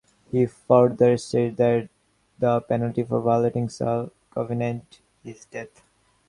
He 0.31 0.47
further 0.47 1.15
states 1.17 1.57
that 1.59 1.87
the 2.39 2.61
penalty 2.61 3.03
for 3.03 3.21
violating 3.21 3.69
such 3.69 4.07
a 4.07 4.11
covenant 4.33 4.99
is 5.23 5.45
death. 5.45 5.83